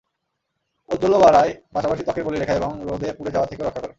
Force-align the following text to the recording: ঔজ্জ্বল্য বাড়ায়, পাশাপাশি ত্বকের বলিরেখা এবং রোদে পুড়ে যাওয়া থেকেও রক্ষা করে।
ঔজ্জ্বল্য 0.89 1.15
বাড়ায়, 1.15 1.51
পাশাপাশি 1.73 2.03
ত্বকের 2.03 2.23
বলিরেখা 2.23 2.53
এবং 2.53 2.71
রোদে 2.83 3.09
পুড়ে 3.13 3.31
যাওয়া 3.31 3.47
থেকেও 3.47 3.65
রক্ষা 3.65 3.81
করে। 3.81 3.89